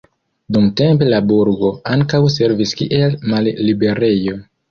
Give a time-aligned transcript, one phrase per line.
[0.55, 4.39] Dumtempe la burgo ankaŭ servis kiel malliberejo.